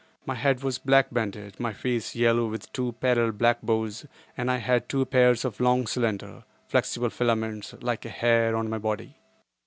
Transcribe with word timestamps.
My 0.25 0.33
head 0.33 0.63
was 0.63 0.79
black 0.79 1.11
banded; 1.13 1.59
my 1.59 1.73
face 1.73 2.15
yellow 2.15 2.47
with 2.47 2.73
two 2.73 2.93
parallel 2.93 3.33
black 3.33 3.61
bows, 3.61 4.07
and 4.35 4.49
I 4.49 4.57
had 4.57 4.89
two 4.89 5.05
pairs 5.05 5.45
of 5.45 5.59
long 5.59 5.85
slender, 5.85 6.43
flexible 6.65 7.11
filaments, 7.11 7.75
like 7.81 8.03
a 8.05 8.09
hair, 8.09 8.55
on 8.55 8.67
my 8.67 8.79
body. 8.79 9.19